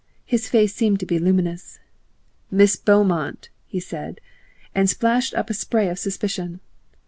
His 0.25 0.49
face 0.49 0.73
seemed 0.73 0.99
to 1.01 1.05
be 1.05 1.19
luminous. 1.19 1.77
"MISS 2.49 2.75
BEAUMONT," 2.75 3.49
he 3.67 3.79
said, 3.79 4.19
and 4.73 4.89
splashed 4.89 5.35
up 5.35 5.51
a 5.51 5.53
spray 5.53 5.89
of 5.89 5.99
suspicion. 5.99 6.59